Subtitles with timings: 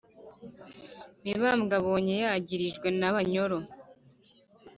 [1.23, 3.57] mibambwe abonye yagirijwe n'abanyoro